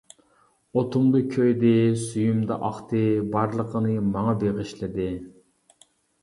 [0.79, 3.03] ئوتۇمدا كۆيدى، سۈيۈمدە ئاقتى،
[3.37, 5.07] بارلىقىنى ماڭا بېغىشلىدى.